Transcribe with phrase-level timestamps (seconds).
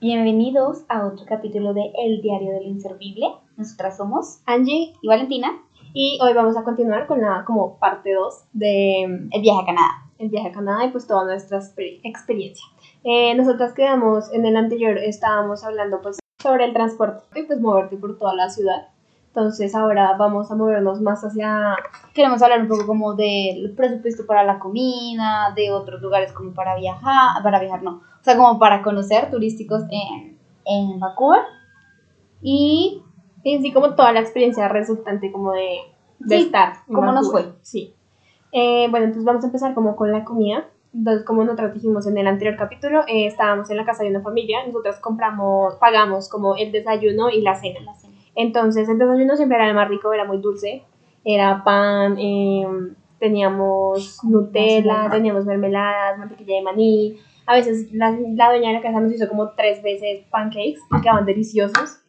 [0.00, 3.32] Bienvenidos a otro capítulo de El Diario del Inservible.
[3.56, 5.50] Nosotras somos Angie y Valentina.
[5.92, 9.66] y hoy vamos a continuar con la como parte 2 de mm, El viaje a
[9.66, 9.90] Canadá.
[10.18, 12.64] el viaje a Canadá y pues toda nuestra exper- experiencia.
[13.04, 17.96] Eh, nosotras quedamos en el anterior, estábamos hablando pues sobre el transporte y pues moverte
[17.96, 18.88] por toda la ciudad.
[19.28, 21.76] Entonces ahora vamos a movernos más hacia
[22.14, 26.76] Queremos hablar un poco como del presupuesto para la comida, de otros lugares como para
[26.76, 31.42] viajar, para viajar no, o sea, como para conocer turísticos en, en Vancouver.
[32.42, 33.02] Y
[33.44, 35.78] en sí como toda la experiencia resultante como de,
[36.18, 36.74] de Sí, estar.
[36.86, 37.52] ¿cómo nos fue?
[37.62, 37.94] Sí.
[38.52, 40.66] Eh, bueno, entonces vamos a empezar como con la comida.
[40.94, 44.22] Entonces, como nosotros dijimos en el anterior capítulo, eh, estábamos en la casa de una
[44.22, 47.80] familia, nosotros compramos, pagamos como el desayuno y la cena.
[47.80, 48.14] la cena.
[48.34, 50.82] Entonces, el desayuno siempre era el más rico, era muy dulce.
[51.24, 52.66] Era pan, eh,
[53.18, 57.16] teníamos Nutella, teníamos mermeladas, mantequilla de maní.
[57.48, 61.00] A veces la, la dueña de la casa nos hizo como tres veces pancakes, que
[61.00, 62.00] quedaban deliciosos.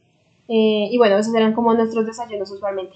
[0.49, 2.94] Eh, y bueno, esos eran como nuestros desayunos usualmente.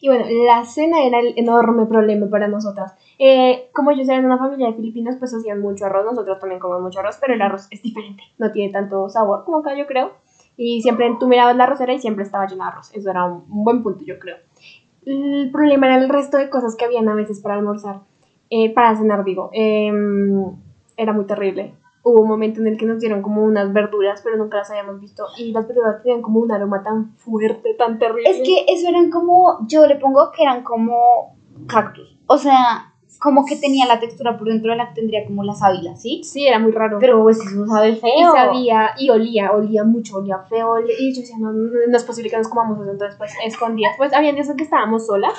[0.00, 2.94] Y bueno, la cena era el enorme problema para nosotras.
[3.18, 6.04] Eh, como ellos eran una familia de filipinos, pues hacían mucho arroz.
[6.04, 8.22] Nosotros también comemos mucho arroz, pero el arroz es diferente.
[8.38, 10.12] No tiene tanto sabor como acá, yo creo.
[10.56, 12.94] Y siempre tú mirabas la arrocera y siempre estaba llena de arroz.
[12.94, 14.36] Eso era un, buen punto, yo creo.
[15.04, 18.00] El problema era el resto de cosas que habían a veces para almorzar.
[18.50, 19.50] Eh, para cenar, digo.
[19.52, 20.54] Em,
[20.96, 21.74] era muy terrible.
[22.02, 25.00] Hubo un momento en el que nos dieron como unas verduras, pero nunca las habíamos
[25.00, 25.24] visto.
[25.38, 28.28] Y las verduras tenían como un aroma tan fuerte, tan terrible.
[28.30, 31.34] Es que eso eran como, yo le pongo que eran como
[31.66, 32.18] cactus.
[32.26, 35.54] O sea, como que tenía la textura por dentro de la que tendría como la
[35.54, 36.22] sábila, ¿sí?
[36.24, 36.98] Sí, era muy raro.
[37.00, 38.10] Pero pues eso sabe feo.
[38.18, 40.72] y sabía, y olía, olía mucho, olía feo.
[40.72, 42.90] olía- y yo decía, no, no, no es posible que nos comamos eso.
[42.90, 43.94] Entonces, pues, escondidas.
[43.96, 45.32] Pues, habían días en que estábamos solas.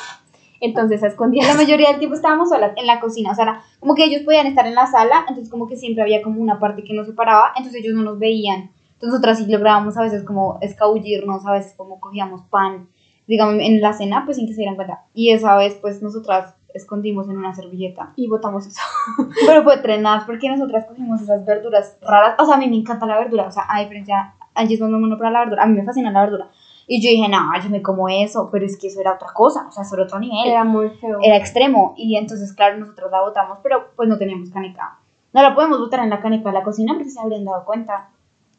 [0.61, 1.48] Entonces, a escondidas.
[1.48, 4.48] La mayoría del tiempo estábamos solas en la cocina, o sea, como que ellos podían
[4.48, 7.52] estar en la sala, entonces como que siempre había como una parte que nos separaba,
[7.56, 8.72] entonces ellos no nos veían.
[8.94, 12.88] Entonces nosotras sí lográbamos a veces como escabullirnos, a veces como cogíamos pan,
[13.28, 15.03] digamos, en la cena, pues sin que se dieran cuenta.
[15.14, 18.14] Y esa vez, pues nosotras escondimos en una servilleta.
[18.16, 18.82] Y botamos eso.
[19.48, 22.36] Pero fue trenadas porque nosotras cogimos esas verduras raras.
[22.39, 23.48] O sea, a mí me encanta la verdura.
[23.48, 25.64] O sea, a diferencia, Angie es muy mono para la verdura.
[25.64, 26.49] A mí me fascina la verdura.
[26.88, 28.50] Y yo dije, no, yo me como eso.
[28.52, 29.66] Pero es que eso era otra cosa.
[29.68, 30.48] O sea, eso era otro nivel.
[30.48, 31.20] Era muy feo.
[31.22, 31.94] Era extremo.
[31.98, 35.00] Y entonces, claro, nosotros la botamos, pero pues no teníamos caneca.
[35.34, 38.10] No la podemos botar en la caneca de la cocina porque se habrían dado cuenta.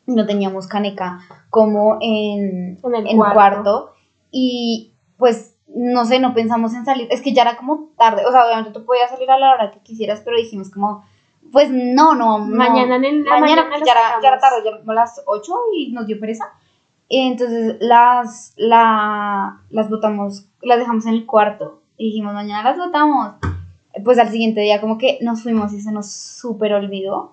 [0.06, 1.20] Y no teníamos caneca
[1.50, 3.34] como en, En el en cuarto.
[3.34, 3.90] cuarto.
[4.30, 7.08] Y pues no sé, no pensamos en salir.
[7.10, 8.24] Es que ya era como tarde.
[8.26, 11.04] O sea, obviamente tú podías salir a la hora que quisieras, pero dijimos como,
[11.52, 12.56] pues no, no, no.
[12.56, 15.92] Mañana en la mañana, mañana ya, era, ya era tarde, ya como las 8 y
[15.92, 16.52] nos dio pereza.
[17.08, 21.80] Entonces las, la, las botamos, las dejamos en el cuarto.
[21.96, 23.34] Y dijimos, mañana las botamos.
[24.04, 27.32] Pues al siguiente día como que nos fuimos y se nos súper olvidó.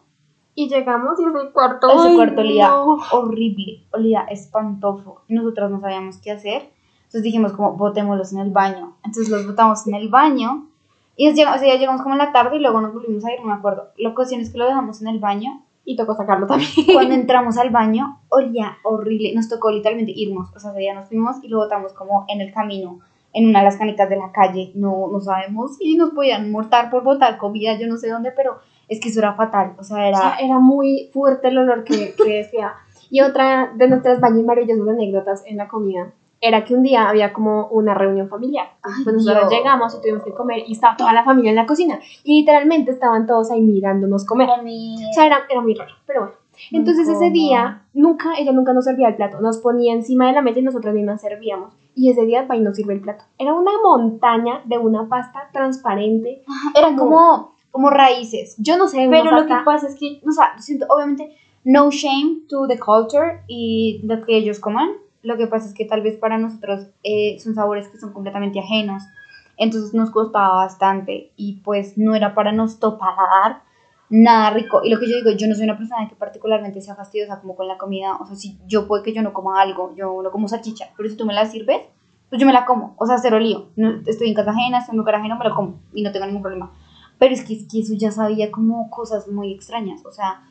[0.56, 1.90] Y llegamos y ese cuarto.
[1.90, 2.98] Ese cuarto olía no.
[3.12, 5.22] horrible, olía espantoso.
[5.28, 6.70] Y nosotras no sabíamos qué hacer.
[7.06, 8.96] Entonces dijimos como, botémoslos en el baño.
[9.04, 10.68] Entonces los botamos en el baño.
[11.16, 13.34] Y llegamos, o sea, ya llegamos como en la tarde y luego nos volvimos a
[13.34, 13.90] ir, no me acuerdo.
[13.98, 15.62] La cuestión es que lo dejamos en el baño.
[15.86, 16.70] Y tocó sacarlo también.
[16.94, 19.34] Cuando entramos al baño, olía horrible.
[19.36, 20.50] Nos tocó literalmente irnos.
[20.56, 23.00] O sea, ese día nos fuimos y lo botamos como en el camino,
[23.34, 24.72] en una de las canicas de la calle.
[24.76, 28.60] No, no sabemos si nos podían mortar por botar comida, yo no sé dónde, pero
[28.88, 29.76] es que eso era fatal.
[29.78, 30.18] O sea, O era...
[30.18, 32.74] sea, era muy fuerte el olor que, que decía.
[33.10, 36.14] Y otra de nuestras bañas maravillosas anécdotas en la comida
[36.44, 38.68] era que un día había como una reunión familiar.
[38.82, 41.66] Ay, pues nosotros llegamos y tuvimos que comer y estaba toda la familia en la
[41.66, 42.00] cocina.
[42.26, 44.50] Y literalmente estaban todos ahí mirándonos comer.
[44.50, 46.36] O sea, era, era muy raro, pero bueno.
[46.72, 49.40] Entonces ese día, nunca, ella nunca nos servía el plato.
[49.40, 51.74] Nos ponía encima de la mesa y nosotras mismas servíamos.
[51.96, 53.24] Y ese día y nos sirve el plato.
[53.38, 56.44] Era una montaña de una pasta transparente.
[56.76, 58.56] Eran como, como raíces.
[58.58, 62.42] Yo no sé, Pero lo que pasa es que, o sea, siento, obviamente, no shame
[62.50, 64.90] to the culture y lo que ellos coman.
[65.24, 68.60] Lo que pasa es que tal vez para nosotros eh, son sabores que son completamente
[68.60, 69.04] ajenos.
[69.58, 73.62] Entonces nos costaba bastante y pues no era para nuestro paladar
[74.10, 74.82] nada rico.
[74.84, 77.56] Y lo que yo digo, yo no soy una persona que particularmente sea fastidiosa como
[77.56, 78.18] con la comida.
[78.20, 81.10] O sea, si yo puede que yo no coma algo, yo no como salchicha, pero
[81.10, 81.82] si tú me la sirves,
[82.30, 82.96] pues yo me la como.
[82.98, 83.70] O sea, cero lío.
[83.76, 86.26] No, estoy en casa ajena, estoy en lugar ajeno, me lo como y no tengo
[86.26, 86.72] ningún problema.
[87.18, 90.06] Pero es que, es que eso ya sabía como cosas muy extrañas.
[90.06, 90.42] O sea,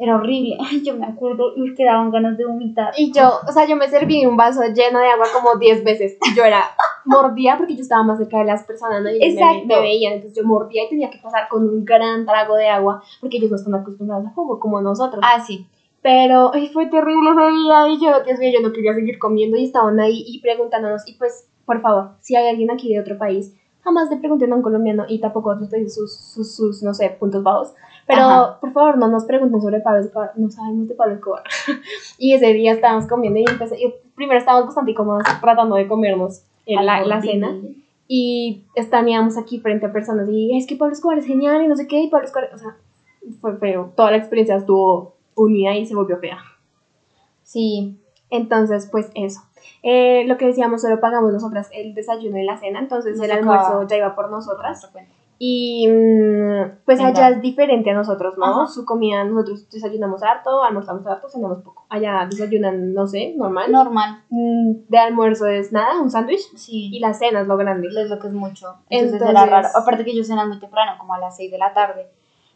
[0.00, 0.56] era horrible.
[0.70, 2.92] Ay, yo me acuerdo y que daban ganas de vomitar.
[2.96, 6.16] Y yo, o sea, yo me serví un vaso lleno de agua como 10 veces.
[6.28, 6.64] Y yo era,
[7.04, 9.10] mordía porque yo estaba más cerca de las personas, ¿no?
[9.10, 9.66] Y ellos me, Exacto.
[9.66, 13.02] me veían, entonces yo mordía y tenía que pasar con un gran trago de agua
[13.20, 15.22] porque ellos no están acostumbrados al jugo como nosotros.
[15.24, 15.66] Ah, sí.
[16.02, 19.58] Pero ay, fue terrible ese día y yo, Dios mío, yo no quería seguir comiendo
[19.58, 21.06] y estaban ahí y preguntándonos.
[21.06, 24.56] Y pues, por favor, si hay alguien aquí de otro país, jamás le pregunten a
[24.56, 27.74] un colombiano y tampoco a otros países sus, sus, sus, no sé, puntos bajos.
[28.06, 28.60] Pero Ajá.
[28.60, 31.42] por favor, no nos pregunten sobre Pablo Escobar, no sabemos de Pablo Escobar.
[32.18, 36.42] y ese día estábamos comiendo y empecé, y primero estábamos bastante incómodos tratando de comernos
[36.66, 37.56] en la, la cena.
[38.08, 41.76] Y estaníamos aquí frente a personas y es que Pablo Escobar es genial y no
[41.76, 42.76] sé qué, y Pablo Escobar, o sea,
[43.40, 43.92] fue feo.
[43.94, 46.38] Toda la experiencia estuvo unida y se volvió fea.
[47.44, 47.96] Sí,
[48.30, 49.40] Entonces, pues eso.
[49.82, 53.32] Eh, lo que decíamos, solo pagamos nosotras el desayuno y la cena, entonces Nos el
[53.32, 54.90] almuerzo ya iba por nosotras.
[55.42, 57.08] Y mm, pues Venga.
[57.08, 58.44] allá es diferente a nosotros, ¿no?
[58.44, 58.66] Ajá.
[58.66, 61.86] Su comida, nosotros desayunamos harto, almorzamos harto, cenamos poco.
[61.88, 63.72] Allá desayunan, no sé, normal.
[63.72, 66.42] Normal, Mm, De almuerzo es nada, un sándwich.
[66.56, 66.90] sí.
[66.92, 67.88] Y la cena es lo grande.
[67.88, 68.74] es lo que es mucho.
[68.90, 69.68] Entonces, Entonces- era raro.
[69.74, 72.06] Aparte que ellos cenan muy temprano, como a las 6 de la tarde.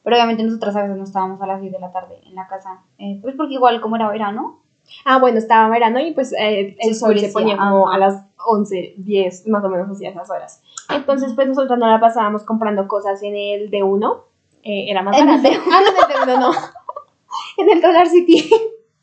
[0.03, 2.47] Pero obviamente nosotras a veces no estábamos a las 6 de la tarde en la
[2.47, 2.83] casa.
[2.99, 4.61] Eh, pues porque igual como era verano,
[5.05, 8.25] Ah, bueno, estaba verano y pues eh, el Se sol se ponía como a las
[8.47, 10.63] 11, 10, más o menos hacia esas horas.
[10.91, 14.23] Entonces, pues nosotros no la pasábamos comprando cosas en el D1,
[14.63, 15.49] eh, era más el barato.
[15.73, 16.53] Ah, no, en el D1 no.
[17.59, 18.51] en el Dollar City.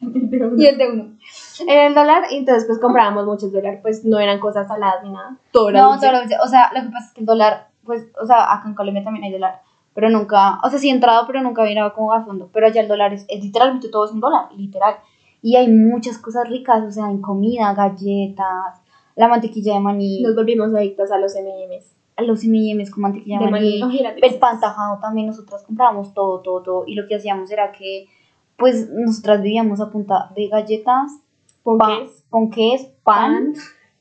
[0.01, 1.17] y el de uno.
[1.67, 5.37] En el dólar, entonces pues comprábamos muchos dólares, pues no eran cosas saladas ni nada.
[5.51, 6.11] Todo era No, todo
[6.43, 9.03] o sea, lo que pasa es que el dólar, pues, o sea, acá en Colombia
[9.03, 9.61] también hay dólar,
[9.93, 12.49] pero nunca, o sea, sí he entrado, pero nunca he mirado como a fondo.
[12.51, 14.95] Pero allá el dólar es, es literalmente todo es un dólar, literal.
[15.41, 18.81] Y hay muchas cosas ricas, o sea, en comida, galletas,
[19.15, 21.95] la mantequilla de maní, Nos volvimos adictos a los M&M's.
[22.19, 23.99] los M&M's con mantequilla de, maní, maní.
[23.99, 24.39] El delicioso.
[24.39, 26.83] pan tajado también, nosotras comprábamos todo, todo, todo.
[26.85, 28.07] Y lo que hacíamos era que,
[28.57, 31.11] pues, nosotras vivíamos a punta de galletas,
[31.63, 33.53] pan, Ponques, ponques, pan, pan.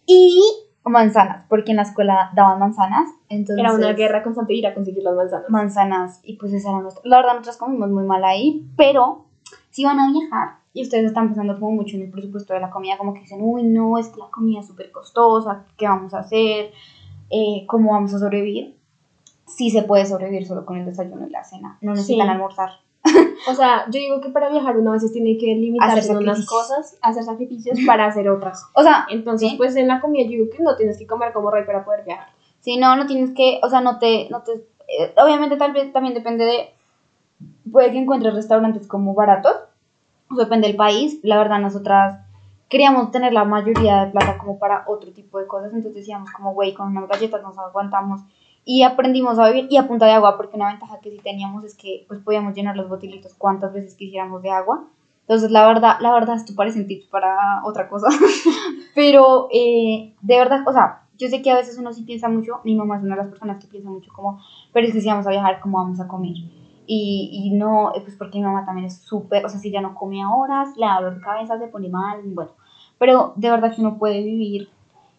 [0.07, 0.43] y
[0.85, 5.03] manzanas, porque en la escuela daban manzanas, entonces Era una guerra constante ir a conseguir
[5.03, 5.51] las manzanas.
[5.51, 7.03] manzanas y pues esa era nuestra.
[7.05, 9.27] La verdad nosotros comimos muy mal ahí, pero
[9.71, 12.71] si van a viajar y ustedes están pensando como mucho en el presupuesto de la
[12.71, 16.15] comida, como que dicen, uy no, es que la comida es súper costosa, ¿qué vamos
[16.15, 16.71] a hacer?
[17.31, 18.77] Eh, ¿Cómo vamos a sobrevivir?
[19.47, 22.31] Sí se puede sobrevivir solo con el desayuno y la cena, no necesitan Sí.
[22.33, 22.71] almorzar.
[23.51, 26.19] O sea, yo digo que para viajar uno a veces tiene que limitarse Hacer en
[26.19, 28.63] unas cosas, hacer sacrificios para hacer otras.
[28.75, 29.57] O sea, Entonces, Sí.
[29.57, 32.05] pues en la comida yo digo que no tienes que comer como rey para poder
[32.05, 32.29] viajar.
[32.61, 35.91] Si no, no tienes que, o sea, no te, no te, eh, obviamente tal vez
[35.95, 36.75] también depende de,
[37.73, 39.57] puede que encuentres restaurantes como baratos,
[40.37, 42.21] depende del país, la verdad nosotras
[42.69, 46.55] queríamos tener la mayoría de plata como para otro tipo de cosas, entonces decíamos como,
[46.55, 48.23] güey, con unas galletas nos aguantamos
[48.65, 51.65] y aprendimos a vivir y a punta de agua, porque una ventaja que sí teníamos
[51.65, 54.85] es que pues podíamos llenar los botilitos cuantas veces quisiéramos de agua,
[55.23, 58.09] entonces la verdad, la verdad esto parecen tips para otra cosa,
[58.95, 62.61] pero eh, de verdad, o sea, yo sé que a veces uno sí piensa mucho,
[62.65, 64.41] mi mamá es una de las personas que piensa mucho como,
[64.73, 66.35] pero es que si vamos a viajar, ¿cómo vamos a comer?
[66.93, 69.81] Y, y no, eh, pues porque mi mamá también es súper, o sea, si ya
[69.81, 72.51] no come a horas, le da dolor de cabeza, se pone mal, bueno,
[72.99, 74.69] pero de verdad que uno puede vivir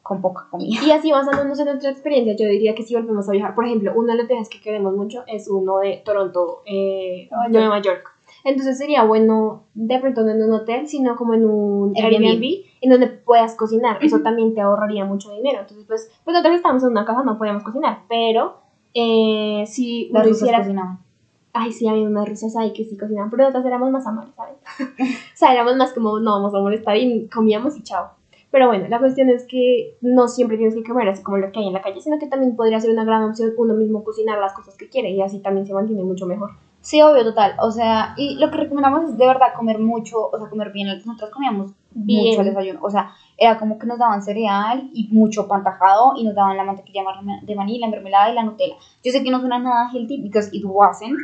[0.03, 0.81] con poca comida.
[0.85, 3.93] Y así basándonos en nuestra experiencia, yo diría que si volvemos a viajar, por ejemplo,
[3.95, 8.03] uno de los viajes que queremos mucho es uno de Toronto, eh, Nueva York.
[8.43, 12.25] Entonces sería bueno, de pronto no en un hotel, sino como en un Airbnb.
[12.25, 13.97] Airbnb, en donde puedas cocinar.
[14.01, 15.61] Eso también te ahorraría mucho dinero.
[15.61, 18.57] Entonces, pues, pues nosotros estábamos en una casa, no podíamos cocinar, pero
[18.93, 21.10] eh, si uno Las rusas hiciera cocinaban.
[21.53, 24.55] Ay, sí, había unas rusas ahí que sí cocinaban, pero nosotras éramos más amables, ¿sabes?
[24.79, 28.11] o sea, éramos más como, no vamos a molestar y comíamos y chao.
[28.51, 31.59] Pero bueno, la cuestión es que no siempre tienes que comer así como lo que
[31.59, 34.39] hay en la calle, sino que también podría ser una gran opción uno mismo cocinar
[34.39, 36.51] las cosas que quiere y así también se mantiene mucho mejor.
[36.81, 37.55] Sí, obvio, total.
[37.59, 40.87] O sea, y lo que recomendamos es de verdad comer mucho, o sea, comer bien.
[41.05, 42.29] Nosotros comíamos Bien.
[42.29, 42.79] mucho el desayuno.
[42.81, 46.57] O sea, era como que nos daban cereal y mucho pan tajado y nos daban
[46.57, 47.03] la mantequilla
[47.43, 48.75] de maní, la mermelada y la Nutella.
[49.03, 51.17] Yo sé que no suena nada healthy because it wasn't,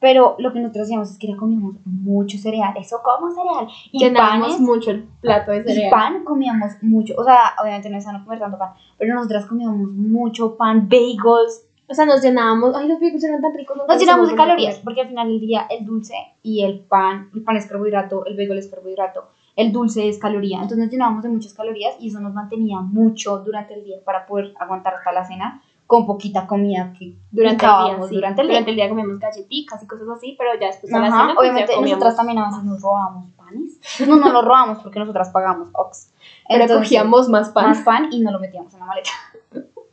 [0.00, 2.74] pero lo que nosotros hacíamos es que era comíamos mucho cereal.
[2.76, 3.68] Eso como cereal.
[3.92, 5.90] Y Llenábamos panes, mucho el plato de y cereal.
[5.90, 7.14] pan comíamos mucho.
[7.16, 11.66] O sea, obviamente no es sano comer tanto pan, pero nosotras comíamos mucho pan, bagels.
[11.88, 13.76] O sea, nos llenábamos, ay, los bagels eran tan ricos.
[13.86, 17.42] Nos llenamos de calorías, porque al final del día el dulce y el pan, el
[17.42, 20.56] pan es carbohidrato, el bagel es carbohidrato, el dulce es caloría.
[20.56, 24.26] Entonces nos llenábamos de muchas calorías y eso nos mantenía mucho durante el día para
[24.26, 28.14] poder aguantar hasta la cena con poquita comida que Durante el día, sí.
[28.14, 28.62] durante el día.
[28.62, 31.90] día comíamos galletitas y cosas así, pero ya después a la cena, pues, obviamente comíamos.
[31.90, 33.80] nosotras también a veces nos robábamos panes.
[34.08, 36.10] No, no los robábamos porque nosotras pagamos ox.
[36.48, 37.68] Pero Entonces, cogíamos más pan.
[37.68, 39.10] más pan y no lo metíamos en la maleta.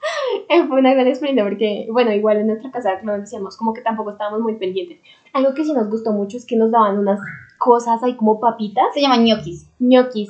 [0.67, 4.11] Fue una gran experiencia porque, bueno, igual en nuestra casa, como decíamos, como que tampoco
[4.11, 4.99] estábamos muy pendientes.
[5.33, 7.19] Algo que sí nos gustó mucho es que nos daban unas
[7.57, 9.69] cosas ahí como papitas, Se llaman ñoquis.
[9.79, 10.29] ñoquis.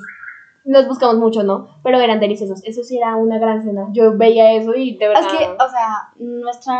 [0.64, 1.68] Los buscamos mucho, ¿no?
[1.82, 2.62] Pero eran deliciosos.
[2.64, 3.88] Eso sí era una gran cena.
[3.92, 5.26] Yo veía eso y de verdad...
[5.26, 6.74] Es que, o sea, nuestra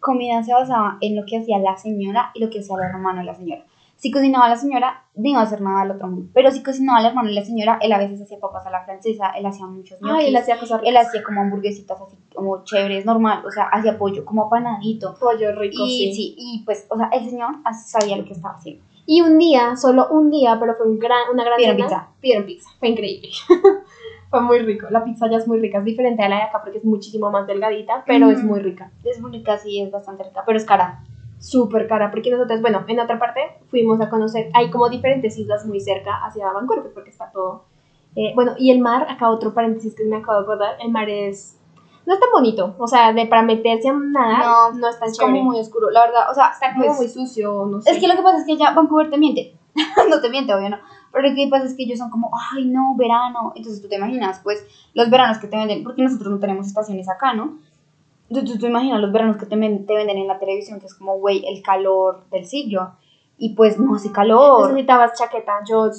[0.00, 3.20] comida se basaba en lo que hacía la señora y lo que hacía el hermano
[3.20, 3.64] de la señora.
[4.02, 6.28] Si cocinaba la señora, no iba a hacer nada al otro mundo.
[6.34, 8.82] Pero si cocinaba el hermano y la señora, él a veces hacía papas a la
[8.84, 13.06] francesa, él hacía muchos ñoquis, él hacía cosas él hacía como hamburguesitas así como chéveres,
[13.06, 15.14] normal, o sea, hacía pollo como apanadito.
[15.20, 16.14] pollo rico, Y sí.
[16.14, 17.54] sí, y pues, o sea, el señor
[17.86, 18.82] sabía lo que estaba haciendo.
[19.06, 22.08] Y un día, solo un día, pero fue un gran, una gran Pidieron pizza.
[22.20, 22.70] Pidieron pizza.
[22.80, 23.28] Fue increíble.
[24.30, 24.88] fue muy rico.
[24.90, 25.78] La pizza ya es muy rica.
[25.78, 28.90] Es diferente a la de acá porque es muchísimo más delgadita, pero es muy rica.
[29.04, 31.04] Es muy rica, sí, es bastante rica, pero es cara.
[31.42, 32.10] Súper cara.
[32.10, 34.48] Porque nosotros, bueno, en otra parte fuimos a conocer.
[34.54, 37.64] Hay como diferentes islas muy cerca hacia Vancouver, porque está todo.
[38.14, 40.76] eh, bueno, y el mar, acá otro paréntesis que me acabo de acordar.
[40.80, 41.58] El mar es.
[42.06, 42.74] No es tan bonito.
[42.78, 45.38] O sea, de, para meterse a nadar, no, No, es tan Es chévere.
[45.38, 47.90] como muy oscuro, la verdad, o sea, Está como pues, muy sucio, no sé.
[47.90, 49.56] Es que lo que pasa es que ya Vancouver te miente.
[50.08, 50.78] no te miente, obvio, no.
[51.12, 53.52] Pero lo que pasa es que ellos son como, ay, no, verano.
[53.54, 57.08] Entonces tú te imaginas, pues, los veranos que te venden, porque nosotros no tenemos estaciones
[57.08, 57.58] acá, ¿no?
[58.32, 60.94] Entonces tú te imaginas los veranos que te, te venden en la televisión, que es
[60.94, 62.92] como, güey, el calor del siglo.
[63.36, 64.70] Y pues no hace calor.
[64.70, 65.60] Necesitabas chaqueta.
[65.68, 65.90] Yo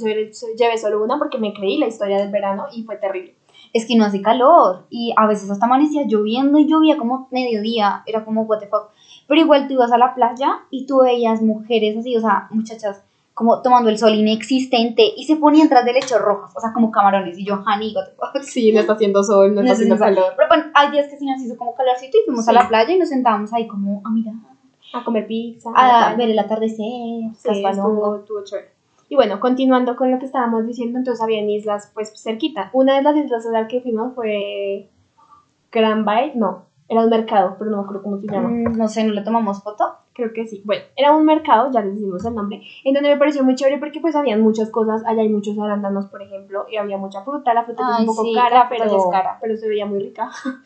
[0.57, 3.35] llevé solo una porque me creí la historia del verano y fue terrible.
[3.71, 4.87] Es que no hace calor.
[4.89, 8.01] Y a veces hasta amanecía lloviendo y llovía como mediodía.
[8.07, 8.89] Era como, what the fuck.
[9.27, 13.03] Pero igual tú ibas a la playa y tú veías mujeres así, o sea, muchachas
[13.33, 16.91] como tomando el sol inexistente y se ponían tras del lecho rojas, o sea, como
[16.91, 17.37] camarones.
[17.37, 18.41] Y yo, the fuck.
[18.43, 20.33] Sí, no está haciendo sol, no está No haciendo calor.
[20.37, 22.93] Pero bueno, hay días que sí nos hizo como calorcito y fuimos a la playa
[22.93, 24.35] y nos sentábamos ahí como a mirar,
[24.93, 25.71] A comer pizza.
[25.75, 28.17] a ver el atardecer, Sí, Caspanongo.
[28.17, 28.71] estuvo, estuvo chévere.
[29.09, 32.69] Y bueno, continuando con lo que estábamos diciendo, entonces habían islas pues cerquita.
[32.73, 34.89] Una de las islas a las que fuimos fue
[35.71, 38.49] Grand Bay, no, era un mercado, pero no me acuerdo cómo se llama.
[38.49, 39.83] Mm, No sé, ¿no le tomamos foto?
[40.13, 40.61] Creo que sí.
[40.65, 43.79] Bueno, era un mercado, ya les decimos el nombre, en donde me pareció muy chévere
[43.79, 47.53] porque pues habían muchas cosas, allá hay muchos arándanos, por ejemplo, y había mucha fruta,
[47.53, 49.37] la fruta es un poco sí, cara, pero, es cara.
[49.41, 50.29] pero se veía muy rica.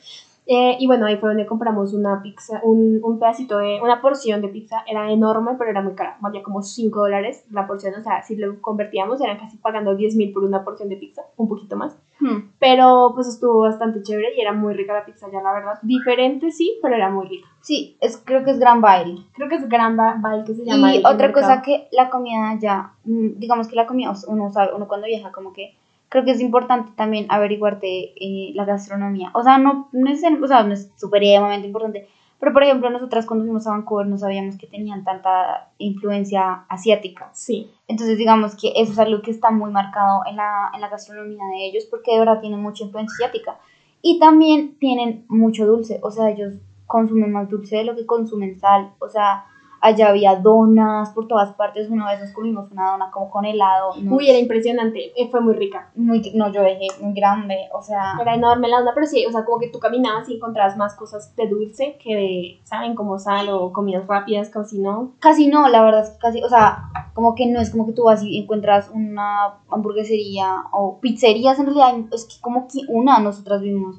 [0.49, 4.41] Eh, y bueno, ahí fue donde compramos una pizza, un, un pedacito de, una porción
[4.41, 8.01] de pizza, era enorme, pero era muy cara, valía como 5 dólares la porción, o
[8.01, 11.49] sea, si lo convertíamos eran casi pagando 10 mil por una porción de pizza, un
[11.49, 11.97] poquito más.
[12.19, 12.49] Hmm.
[12.59, 15.79] Pero pues estuvo bastante chévere y era muy rica la pizza, ya la verdad.
[15.83, 17.47] Diferente sí, pero era muy rica.
[17.61, 19.21] Sí, es, creo que es Gran Baile.
[19.33, 20.95] Creo que es Gran Ba- Bay que se llama.
[20.95, 24.87] Y otra cosa que la comida ya, mm, digamos que la comida, uno sabe, uno
[24.87, 25.75] cuando viaja como que
[26.09, 29.29] creo que es importante también averiguarte eh, la gastronomía.
[29.33, 32.07] O sea, no, no es, o sea, no es supremamente importante.
[32.39, 37.29] Pero, por ejemplo, nosotras cuando fuimos a Vancouver no sabíamos que tenían tanta influencia asiática.
[37.33, 37.71] Sí.
[37.87, 41.43] Entonces, digamos que eso es algo que está muy marcado en la, en la gastronomía
[41.51, 43.57] de ellos porque de verdad tienen mucha influencia asiática.
[44.01, 46.53] Y también tienen mucho dulce, o sea, ellos
[46.85, 48.91] consumen más dulce de lo que consumen sal.
[48.99, 49.45] O sea,
[49.81, 51.89] allá había donas por todas partes.
[51.89, 53.93] Una vez nos comimos una dona como con helado.
[54.01, 55.11] no, Uy, era impresionante.
[55.15, 55.89] eh, Fue muy rica.
[55.95, 59.31] muy, no, yo dejé muy grande, o sea, Era enorme la onda, pero sí, o
[59.31, 62.95] sea, como que tú caminabas y encontrabas más cosas de dulce que de, ¿saben?
[62.95, 65.13] Como sal o comidas rápidas, casi no.
[65.19, 67.93] casi no, la verdad es que casi, o sea, como que no es como que
[67.93, 73.19] tú vas y encuentras una hamburguesería o pizzerías en realidad, es que como que una
[73.19, 73.97] nosotras vimos.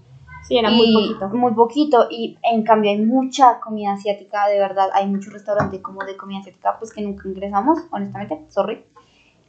[0.49, 1.29] Sí, era muy poquito.
[1.29, 2.07] Muy poquito.
[2.11, 4.89] Y en cambio hay mucha comida asiática, de verdad.
[4.95, 8.47] Hay muchos restaurantes como de comida asiática, pues que nunca ingresamos, honestamente.
[8.49, 8.83] Sorry.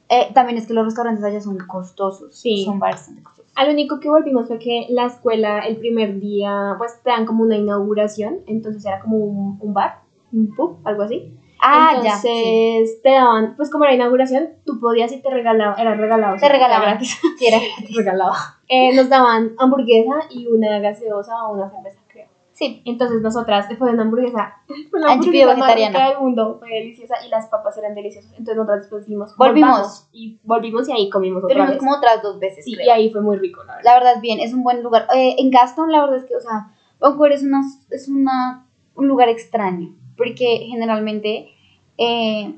[0.09, 2.35] Eh, también es que los restaurantes allá son costosos.
[2.35, 2.65] Sí.
[2.65, 3.49] Son bastante costosos.
[3.55, 7.43] Al único que volvimos fue que la escuela el primer día, pues te dan como
[7.43, 10.01] una inauguración, entonces era como un, un bar,
[10.33, 11.33] un pub, algo así.
[11.61, 12.29] Ah, entonces ya.
[12.29, 12.99] Sí.
[13.03, 16.37] te daban, pues como era inauguración, tú podías y te regalaban, era regalado.
[16.39, 16.89] Te regalaban.
[16.91, 17.19] gratis.
[17.37, 17.59] Sí, era-
[17.95, 18.33] regalado.
[18.67, 22.27] Eh, nos daban hamburguesa y una gaseosa o una cerveza, creo.
[22.53, 22.81] sí.
[22.85, 24.53] Entonces nosotras, fue una hamburguesa,
[24.89, 25.97] fue la hamburguesa más vegetariana.
[25.99, 28.31] rica del mundo, fue deliciosa y las papas eran deliciosas.
[28.31, 30.07] Entonces nosotras después dijimos, Volvimos.
[30.11, 31.77] Y volvimos y ahí comimos otra Pero vez.
[31.77, 32.63] como otras dos veces.
[32.65, 32.87] Sí, creo.
[32.87, 33.85] y ahí fue muy rico, la verdad.
[33.85, 35.07] La verdad es bien, es un buen lugar.
[35.15, 37.61] Eh, en Gaston, la verdad es que, o sea, Vancouver es, una,
[37.91, 41.49] es una, un lugar extraño, porque generalmente
[41.97, 42.53] eh,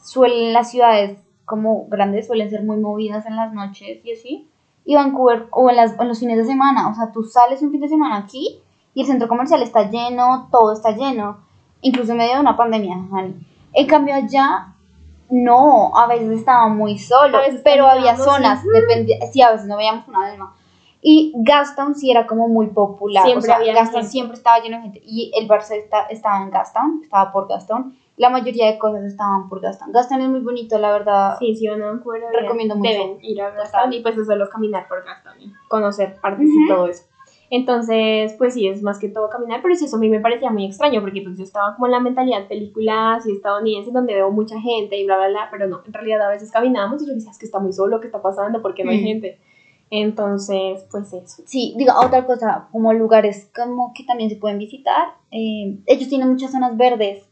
[0.00, 4.48] suelen las ciudades como grandes suelen ser muy movidas en las noches y así.
[4.84, 7.72] Y Vancouver, o en, las, en los fines de semana, o sea, tú sales un
[7.72, 8.60] fin de semana aquí
[8.94, 11.38] y el centro comercial está lleno, todo está lleno,
[11.80, 13.34] incluso en medio de una pandemia, honey.
[13.72, 14.74] En cambio allá,
[15.30, 20.06] no, a veces estaba muy solo, pero había zonas, dependía, sí, a veces no veíamos
[20.06, 20.54] una alma.
[21.00, 24.08] Y Gastown sí era como muy popular, Siempre o sea, había Gastown gente.
[24.10, 25.00] siempre estaba lleno de gente.
[25.04, 27.94] Y el Barça está, estaba en Gastown, estaba por Gastown.
[28.16, 29.92] La mayoría de cosas estaban por Gastown.
[29.92, 31.36] Gastown es muy bonito, la verdad.
[31.38, 32.90] Sí, sí, van a Vancouver, Recomiendo mucho.
[32.90, 33.50] Deben ir a.
[33.50, 36.68] Gastown y pues es solo caminar por Gastown, y conocer partes y Ujú.
[36.74, 37.04] todo eso.
[37.50, 40.66] Entonces, pues sí, es más que todo caminar, pero eso a mí me parecía muy
[40.66, 44.60] extraño, porque pues yo estaba como en la mentalidad películas y estadounidense donde veo mucha
[44.60, 47.30] gente y bla, bla, bla, pero no, en realidad a veces caminábamos y yo decía,
[47.30, 48.60] es que está muy solo, ¿qué está pasando?
[48.60, 49.04] ¿Por qué no hay Mm.
[49.06, 49.38] gente?
[49.90, 51.42] Entonces, pues eso.
[51.46, 55.08] Sí, diga, otra cosa, como lugares como que también se pueden visitar.
[55.30, 57.24] eh, ellos tienen muchas zonas verdes.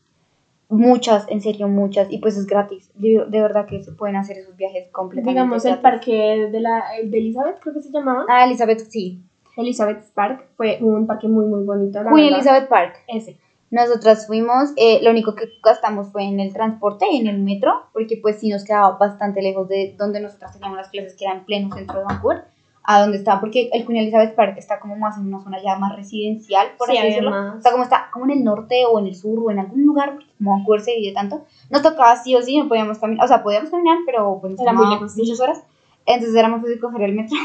[0.68, 2.10] Muchas, en serio, muchas.
[2.10, 2.90] Y pues es gratis.
[2.94, 6.96] De, de verdad que se pueden hacer esos viajes completamente Digamos, el parque de, la,
[6.98, 8.24] el de Elizabeth, creo que se llamaba.
[8.28, 9.20] Ah, Elizabeth, sí.
[9.56, 12.02] Elizabeth Park fue un parque muy, muy bonito.
[12.02, 12.38] la Queen verdad.
[12.38, 12.96] Elizabeth Park.
[13.06, 13.36] Ese.
[13.76, 18.16] Nosotras fuimos, eh, lo único que gastamos fue en el transporte, en el metro, porque
[18.16, 21.44] pues sí nos quedaba bastante lejos de donde nosotras teníamos las clases, que era en
[21.44, 22.44] pleno centro de Vancouver,
[22.84, 25.76] a donde está, porque el Queen Elizabeth Park está como más en una zona ya
[25.76, 27.34] más residencial, por Sí, así decirlo.
[27.34, 27.56] además.
[27.58, 29.84] O sea, como está como en el norte o en el sur o en algún
[29.84, 33.26] lugar, porque como Vancouver se divide tanto, nos tocaba sí o sí, no podíamos caminar,
[33.26, 35.62] o sea, podíamos caminar, pero pues nos Era muy lejos, muchas horas,
[36.06, 37.36] entonces era muy fácil coger el metro.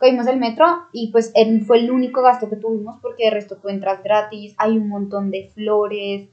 [0.00, 3.56] Cogimos el metro y pues él fue el único gasto que tuvimos porque de resto
[3.60, 6.30] tú entras gratis, hay un montón de flores,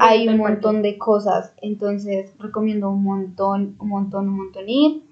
[0.00, 0.52] hay un parque.
[0.52, 5.02] montón de cosas, entonces recomiendo un montón, un montón, un montón ir.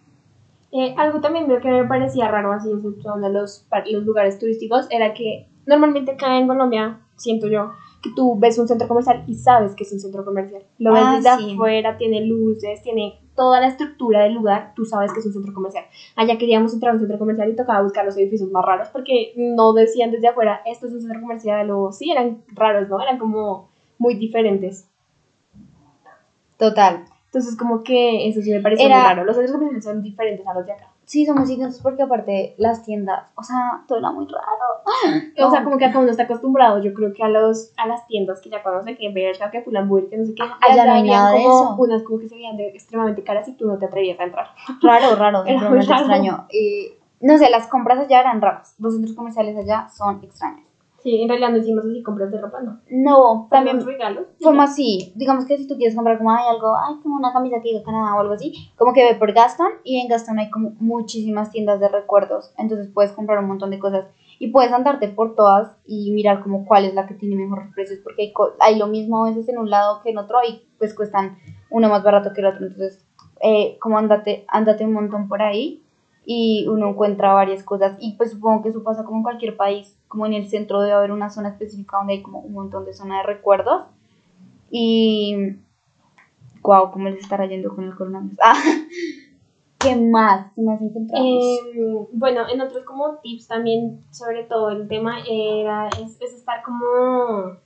[0.73, 2.81] Eh, algo también que me parecía raro así en
[3.21, 8.39] de los, los lugares turísticos era que normalmente acá en Colombia, siento yo, que tú
[8.39, 10.63] ves un centro comercial y sabes que es un centro comercial.
[10.79, 11.53] Lo ves Ah, desde sí.
[11.53, 15.55] afuera, tiene luces, tiene toda la estructura del lugar, tú sabes que es un centro
[15.55, 15.87] comercial.
[16.15, 19.33] Allá queríamos entrar a un centro comercial y tocaba buscar los edificios más raros porque
[19.35, 23.01] no decían desde afuera, esto es un centro comercial o sí, eran raros, ¿no?
[23.01, 24.87] Eran como muy diferentes.
[26.59, 27.07] Total.
[27.29, 29.25] Entonces como que eso sí me pareció Era- muy raro.
[29.25, 30.90] Los centros comerciales son diferentes a los de acá.
[31.11, 35.25] Sí, somos idiotas porque aparte las tiendas, o sea, todo era muy raro.
[35.45, 38.07] O sea, como que acá uno está acostumbrado, yo creo que a los a las
[38.07, 40.43] tiendas que ya conoce, que Bershka, que Pull&Bear, que no sé qué.
[40.45, 41.75] Ah, allá no de como eso.
[41.79, 44.47] Unas como que se veían de- extremadamente caras y tú no te atrevías a entrar.
[44.83, 46.01] Raro, raro, Era muy realmente raro.
[46.05, 46.47] extraño.
[46.51, 48.77] Eh, no sé, las compras allá eran raras.
[48.79, 50.65] Los centros comerciales allá son extraños.
[51.03, 52.81] Sí, en realidad no hicimos así compras de ropa, no.
[52.91, 54.27] No, también regalos.
[54.43, 57.57] como así, digamos que si tú quieres comprar como hay algo, ay, como una camisa
[57.63, 60.51] que diga Canadá o algo así, como que ve por Gaston y en Gaston hay
[60.51, 64.07] como muchísimas tiendas de recuerdos, entonces puedes comprar un montón de cosas
[64.39, 68.01] y puedes andarte por todas y mirar como cuál es la que tiene mejores precios,
[68.03, 70.63] porque hay, co- hay lo mismo a veces en un lado que en otro y
[70.79, 71.39] pues cuestan
[71.71, 73.07] uno más barato que el otro, entonces
[73.43, 75.83] eh, como andate, andate un montón por ahí
[76.25, 79.97] y uno encuentra varias cosas y pues supongo que eso pasa como en cualquier país,
[80.09, 82.93] como en el centro debe haber una zona específica donde hay como un montón de
[82.93, 83.85] zona de recuerdos
[84.71, 85.57] y
[86.63, 88.39] wow, cómo les estará yendo con el coronavirus.
[89.83, 90.53] Ah, ¿qué más?
[90.55, 91.27] ¿Qué más encontramos?
[91.27, 96.63] Eh, bueno, en otros como tips también, sobre todo el tema era, es, es estar
[96.63, 97.57] como...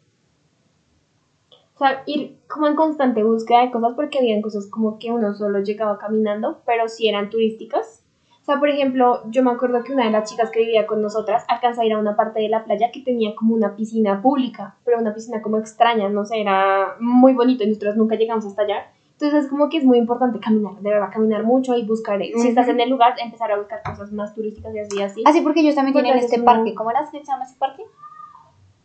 [1.75, 5.35] O sea, ir como en constante búsqueda de cosas porque habían cosas como que uno
[5.35, 8.04] solo llegaba caminando, pero sí eran turísticas.
[8.45, 11.01] O sea, por ejemplo, yo me acuerdo que una de las chicas que vivía con
[11.01, 14.21] nosotras alcanzó a ir a una parte de la playa que tenía como una piscina
[14.21, 18.45] pública, pero una piscina como extraña, no sé, era muy bonito y nosotros nunca llegamos
[18.45, 18.87] hasta allá.
[19.13, 22.33] Entonces es como que es muy importante caminar, de verdad, caminar mucho y buscar, eh,
[22.37, 25.23] si estás en el lugar, empezar a buscar cosas más turísticas y así, así.
[25.25, 26.75] Ah, sí, porque ellos también Porque tienen este un- parque.
[26.75, 27.83] ¿Cómo era que se llama ese parque?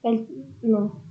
[0.04, 0.26] El,
[0.62, 1.02] no,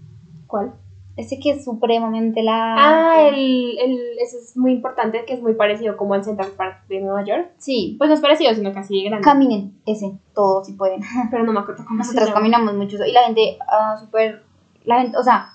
[0.47, 0.73] ¿cuál?
[1.19, 2.77] Ese que es supremamente la...
[2.79, 6.87] Ah, el, el, ese es muy importante, que es muy parecido como al Central Park
[6.89, 7.51] de Nueva York.
[7.59, 9.25] Sí, Pues no es parecido, sino casi grande.
[9.25, 11.01] caminen, ese, todos si pueden.
[11.33, 12.33] pero no me acuerdo cómo llama.
[12.33, 14.45] caminamos mucho y la gente, ah, súper,
[14.85, 15.55] la gente, o sea,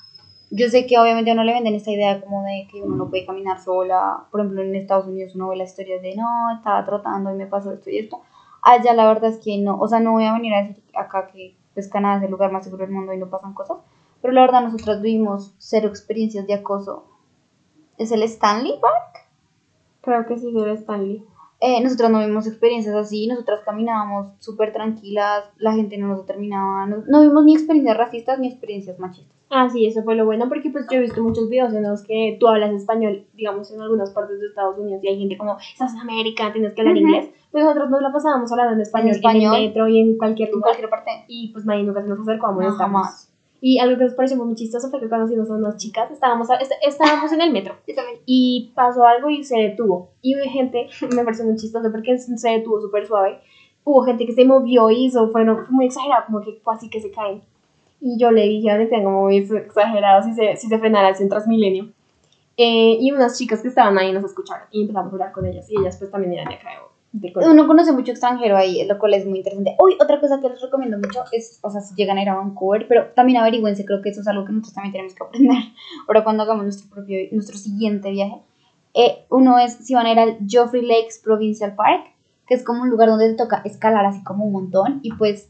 [0.52, 3.10] yo sé que obviamente a uno le venden esta idea como de que uno no
[3.10, 6.86] puede caminar sola, por ejemplo en Estados Unidos uno ve las historias de no, estaba
[6.86, 8.22] trotando y me pasó esto y esto,
[8.62, 11.28] allá la verdad es que no, o sea, no voy a venir a decir acá
[11.28, 13.78] que pues Canadá es el lugar más seguro del mundo y no pasan cosas,
[14.24, 17.06] pero la verdad nosotras vivimos cero experiencias de acoso.
[17.98, 19.28] ¿Es el Stanley Park?
[20.02, 21.24] Creo que sí, debe Stanley.
[21.60, 26.86] Eh, nosotras no vimos experiencias así, nosotras caminábamos súper tranquilas, la gente no nos determinaba,
[26.88, 29.38] no, no vimos ni experiencias racistas ni experiencias machistas.
[29.50, 32.02] Ah, sí, eso fue lo bueno, porque pues yo he visto muchos videos en los
[32.04, 35.58] que tú hablas español, digamos, en algunas partes de Estados Unidos, y hay gente como,
[35.60, 37.30] estás en América, tienes que hablar inglés.
[37.52, 39.56] Pues nosotros nos la pasábamos hablando en español, en, español.
[39.56, 40.70] el metro y en cualquier En lugar.
[40.72, 41.12] cualquier parte.
[41.28, 42.80] Y pues nadie nunca se nos acercó a No, molestarnos.
[42.88, 43.33] jamás.
[43.66, 46.56] Y algo que nos pareció muy chistoso fue que conocimos a unas chicas, estábamos, a-
[46.58, 47.76] est- estábamos en el metro
[48.26, 50.10] y pasó algo y se detuvo.
[50.22, 53.40] Y hubo gente, me pareció muy chistoso porque se detuvo súper suave.
[53.86, 56.90] Hubo gente que se movió y hizo, fue, no- fue muy exagerado, como que casi
[56.90, 57.42] que se caen.
[58.02, 61.30] Y yo le dije, ahorita como muy exagerado si se, si se frenara así en
[61.30, 61.86] Transmilenio.
[62.58, 65.72] Eh, y unas chicas que estaban ahí nos escucharon y empezamos a hablar con ellas.
[65.72, 66.93] Y ellas pues también eran de acá de.
[67.14, 69.76] Uno conoce mucho extranjero ahí, lo cual es muy interesante.
[69.80, 72.36] Uy, otra cosa que les recomiendo mucho es, o sea, si llegan a ir a
[72.36, 75.58] Vancouver, pero también averigüense, creo que eso es algo que nosotros también tenemos que aprender
[76.08, 78.42] ahora cuando hagamos nuestro propio, nuestro siguiente viaje.
[78.96, 82.06] Eh, uno es si van a ir al Joffrey Lakes Provincial Park,
[82.48, 85.50] que es como un lugar donde te toca escalar así como un montón, y pues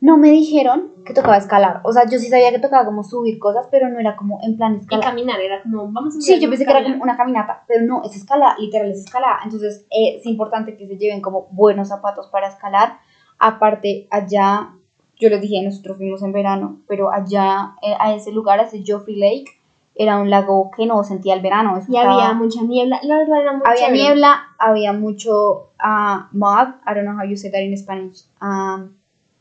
[0.00, 1.80] no me dijeron que tocaba escalar.
[1.84, 4.56] O sea, yo sí sabía que tocaba como subir cosas, pero no era como en
[4.56, 5.04] plan Y escalar.
[5.04, 8.02] caminar, era como, vamos a Sí, yo pensé que era como una caminata, pero no,
[8.04, 9.40] es escala, literal es escala.
[9.44, 12.98] Entonces eh, es importante que se lleven como buenos zapatos para escalar.
[13.38, 14.70] Aparte, allá,
[15.18, 18.82] yo les dije, nosotros fuimos en verano, pero allá eh, a ese lugar, a ese
[18.86, 19.46] Joffrey Lake,
[19.94, 21.76] era un lago que no sentía el verano.
[21.76, 23.00] eso Y estaba- había mucha niebla.
[23.02, 24.02] La verdad era muy había chévere.
[24.02, 28.94] niebla, había mucho ah, mud, I don't know how you say that in Spanish, um,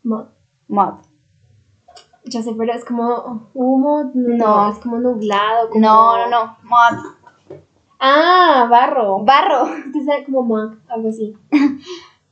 [0.03, 0.27] Mo-
[0.69, 0.93] mud.
[2.25, 4.11] Ya sé, pero es como humo.
[4.13, 4.69] No, No.
[4.71, 5.69] es como nublado.
[5.69, 5.81] Como...
[5.81, 7.59] No, no, no, mud,
[7.99, 9.23] Ah, barro.
[9.25, 9.67] barro.
[9.85, 11.35] Entonces era como mug, algo así.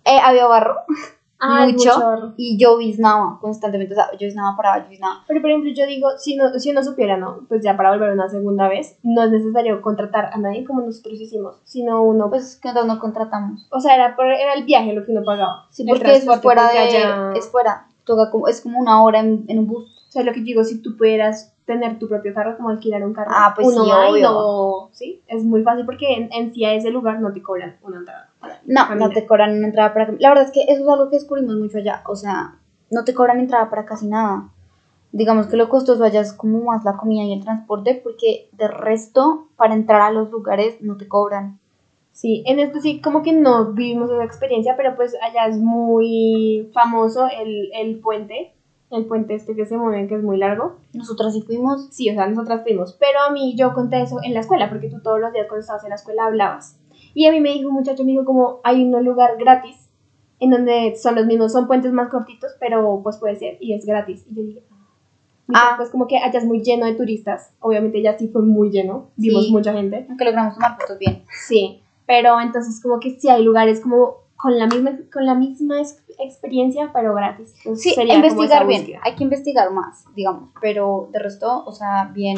[0.10, 0.73] Eh, había barro,
[1.39, 5.26] Ah, es mucho, y lloviznaba constantemente, o sea, lloviznaba, paraba, lloviznaba.
[5.28, 7.41] Pero por ejemplo, yo digo, si, no, si uno supiera, ¿no?
[7.50, 11.19] Pues ya para volver una segunda vez, no es necesario contratar a nadie como nosotros
[11.19, 13.67] hicimos, sino uno, pues, Pues que nosotros no contratamos.
[13.69, 15.65] o sea, era, por- era el viaje lo que uno pagaba.
[15.71, 19.46] Sí, porque es fuera de, allá- es fuera, toca como, es como una hora en,
[19.48, 19.84] en un bus.
[20.08, 23.13] O sea, lo que digo, si tú pudieras tener tu propio carro, como alquilar un
[23.13, 24.24] carro, Ah, pues uno sí, va y
[24.93, 27.98] sí, es muy fácil porque en, en sí a ese lugar no te cobran una
[27.98, 28.30] entrada.
[28.65, 29.13] No, no Caminar.
[29.13, 30.12] te cobran una entrada para...
[30.20, 32.04] La verdad es que eso es algo que descubrimos mucho allá.
[32.08, 32.56] O sea,
[32.89, 34.50] no te cobran entrada para casi nada.
[35.12, 38.67] Digamos que lo costoso allá es como más la comida y el transporte, porque de
[38.70, 41.60] resto, para entrar a los lugares no te cobran.
[42.18, 46.68] Sí, en esto sí, como que no vivimos esa experiencia, pero pues allá es muy
[46.74, 48.54] famoso el, el puente,
[48.90, 50.78] el puente este que se mueve, que es muy largo.
[50.94, 51.90] Nosotras sí fuimos.
[51.92, 54.90] Sí, o sea, nosotras fuimos, pero a mí yo conté eso en la escuela, porque
[54.90, 56.80] tú todos los días cuando estabas en la escuela hablabas.
[57.14, 59.88] Y a mí me dijo un muchacho, me dijo como hay un lugar gratis,
[60.40, 63.86] en donde son los mismos, son puentes más cortitos, pero pues puede ser, y es
[63.86, 64.26] gratis.
[64.28, 64.74] Y yo dije, ah,
[65.54, 65.74] Ah.
[65.78, 69.12] pues como que allá es muy lleno de turistas, obviamente ya sí fue muy lleno,
[69.18, 69.52] vimos Sí.
[69.52, 70.08] mucha gente.
[70.10, 71.22] Aunque logramos tomar fotos bien.
[71.48, 75.80] Sí, pero entonces como que sí hay lugares como con la misma, con la misma
[75.82, 77.54] ex- experiencia, pero gratis.
[77.58, 78.82] Entonces, Sí, sería investigar bien.
[78.82, 79.00] búsqueda.
[79.04, 80.50] Hay que investigar más, digamos.
[80.62, 82.36] Pero de resto, o sea, bien.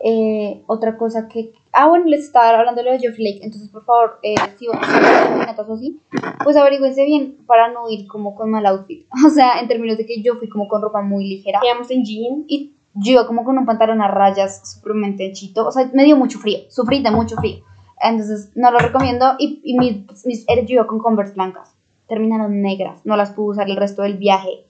[0.00, 1.52] Eh, otra cosa que.
[1.72, 3.40] Ah, bueno, les estaba hablando de lo de Geoff Lake.
[3.42, 6.00] Entonces, por favor, eh, si van a hacer así,
[6.44, 9.06] pues averigüense bien para no ir como con mal outfit.
[9.26, 11.60] O sea, en términos de que yo fui como con ropa muy ligera.
[11.64, 15.66] Íbamos en jean, Y yo como con un pantalón a rayas supremamente chito.
[15.66, 16.58] O sea, me dio mucho frío.
[16.68, 17.62] Sufrí de mucho frío.
[18.00, 19.34] Entonces, no lo recomiendo.
[19.38, 21.74] Y, y mis, mis, yo con Converse blancas.
[22.08, 23.00] Terminaron negras.
[23.04, 24.64] No las pude usar el resto del viaje.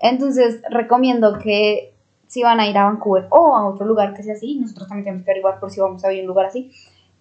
[0.00, 1.94] Entonces, recomiendo que
[2.26, 5.04] si van a ir a Vancouver o a otro lugar que sea así, nosotros también
[5.04, 6.70] tenemos que averiguar por si vamos a ir a un lugar así,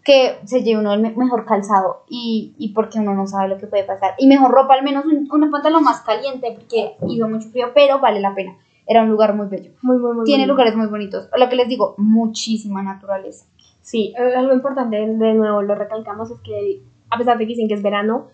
[0.03, 3.57] que se lleve uno el me- mejor calzado y, y porque uno no sabe lo
[3.57, 4.13] que puede pasar.
[4.17, 7.99] Y mejor ropa, al menos un, un pantalón más caliente porque hizo mucho frío, pero
[7.99, 8.57] vale la pena.
[8.85, 9.71] Era un lugar muy bello.
[9.81, 11.27] muy, muy, muy Tiene lugares muy bonitos.
[11.35, 13.45] Lo que les digo, muchísima naturaleza.
[13.87, 17.69] Sí, eh, algo importante, de nuevo lo recalcamos, es que a pesar de que dicen
[17.69, 18.27] que es verano,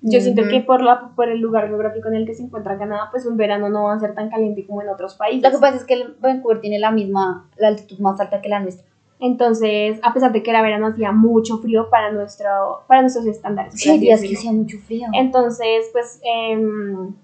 [0.00, 3.06] yo siento que por, la, por el lugar geográfico en el que se encuentra Canadá,
[3.12, 5.44] pues un verano no va a ser tan caliente como en otros países.
[5.44, 8.48] Lo que pasa es que el Vancouver tiene la misma, la altitud más alta que
[8.48, 8.84] la nuestra.
[9.20, 12.48] Entonces, a pesar de que era verano, hacía mucho frío para, nuestro,
[12.88, 13.74] para nuestros estándares.
[13.74, 15.06] Sí, días que hacía mucho frío.
[15.12, 17.14] Entonces, pues, em,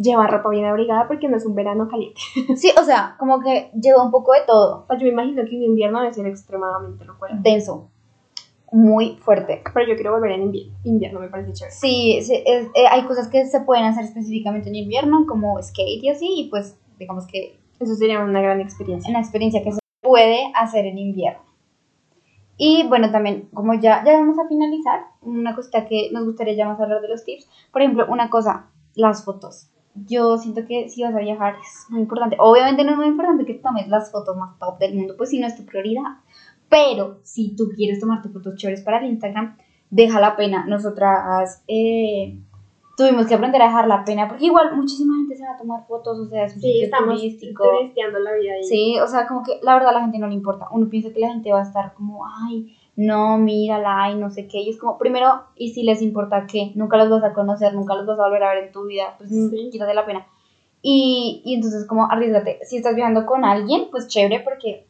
[0.00, 2.20] lleva ropa bien abrigada porque no es un verano caliente.
[2.56, 4.86] Sí, o sea, como que lleva un poco de todo.
[4.86, 7.36] Sea, yo me imagino que un invierno debe ser extremadamente locuelo.
[7.40, 7.90] Denso.
[8.72, 9.62] Muy fuerte.
[9.74, 10.72] Pero yo quiero volver en invierno.
[10.84, 11.74] Invierno me parece chévere.
[11.74, 16.02] Sí, sí, es- eh, hay cosas que se pueden hacer específicamente en invierno, como skate
[16.04, 19.10] y así, y pues digamos que Eso sería una gran experiencia.
[19.10, 21.40] una experiencia que se puede hacer en invierno.
[22.56, 26.68] Y bueno, también, como ya, ya vamos a finalizar, una cosita que nos gustaría ya
[26.68, 27.48] más hablar de los tips.
[27.72, 29.69] Por ejemplo, una cosa, las fotos.
[29.94, 32.36] Yo siento que si vas a viajar es muy importante.
[32.38, 35.38] Obviamente no es muy importante que tomes las fotos más top del mundo, pues si
[35.40, 36.02] no es tu prioridad.
[36.68, 39.56] Pero si tú quieres tomarte fotos chéveres para el Instagram,
[39.90, 40.64] deja la pena.
[40.66, 42.38] Nosotras eh,
[42.96, 45.86] tuvimos que aprender a dejar la pena, porque igual muchísima gente se va a tomar
[45.88, 47.64] fotos, o sea, es un Sí, estamos turístico.
[47.64, 48.62] la vida ahí.
[48.64, 50.68] Sí, o sea, como que la verdad a la gente no le importa.
[50.70, 54.46] Uno piensa que la gente va a estar como, ay, no, mírala, ay, no sé
[54.46, 54.58] qué.
[54.58, 56.72] Y es como, primero, ¿y si les importa qué?
[56.74, 59.14] Nunca los vas a conocer, nunca los vas a volver a ver en tu vida,
[59.18, 59.68] pues Sí.
[59.72, 60.26] quítate la pena.
[60.82, 62.60] Y, y entonces, como, arriesgate.
[62.64, 64.86] Si estás viajando con alguien, pues chévere, porque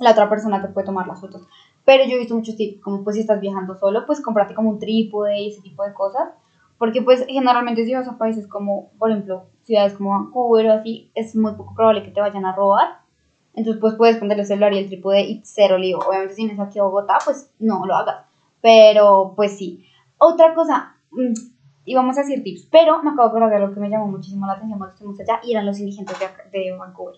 [0.00, 1.46] la otra persona te puede tomar las fotos.
[1.84, 4.70] Pero yo he visto muchos tips, como pues si estás viajando solo, pues cómprate como
[4.70, 6.30] un trípode y ese tipo de cosas.
[6.78, 11.10] Porque pues generalmente si vas a países como, por ejemplo, ciudades como Vancouver o así,
[11.14, 13.05] es muy poco probable que te vayan a robar.
[13.56, 15.98] Entonces pues puedes poner el celular y el trípode y cero lío.
[15.98, 18.26] Obviamente si vienes aquí a Bogotá, pues no lo hagas.
[18.60, 19.84] Pero pues sí.
[20.18, 21.32] Otra cosa, mm,
[21.86, 24.46] íbamos a decir tips, pero me acabo de acordar de algo que me llamó muchísimo
[24.46, 27.16] la atención cuando estuvimos allá y eran los indigentes de, acá- de Vancouver.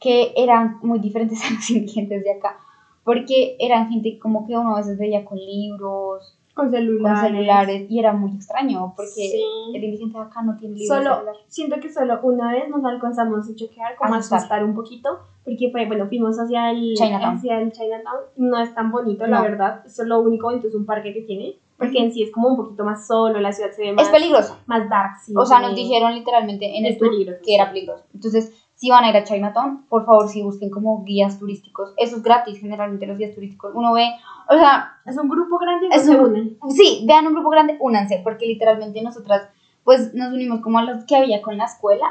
[0.00, 2.58] Que eran muy diferentes a los indigentes de acá.
[3.04, 7.20] Porque eran gente como que uno a veces veía con libros, Con con celulares.
[7.32, 9.42] celulares, y era muy extraño, porque Sí.
[9.74, 10.96] el indigente acá no tiene libros.
[10.98, 11.34] Solo, celular.
[11.48, 14.38] siento que solo una vez nos alcanzamos a choquear, como a Asustar.
[14.38, 17.36] asustar un poquito, porque fue, bueno, fuimos hacia el Chinatown.
[17.36, 19.42] hacia el Chinatown, no es tan bonito, la No.
[19.42, 22.48] verdad, eso lo único bonito es un parque que tiene, porque en sí es como
[22.48, 24.56] un poquito más solo, la ciudad se ve más, Es peligroso.
[24.66, 28.04] más dark, sí, O sea, nos dijeron literalmente en Es el tour que era peligroso.
[28.14, 28.52] Entonces,
[28.84, 31.94] si van a ir a Chinatown, por favor, si busquen como guías turísticos.
[31.96, 33.72] Eso es gratis, generalmente los guías turísticos.
[33.74, 34.10] Uno ve,
[34.50, 36.58] o sea, Es un grupo grande Es un- unen.
[36.68, 39.48] sí, vean un grupo grande, únanse, porque literalmente nosotras,
[39.84, 42.04] pues nos unimos como a los que había con la escuela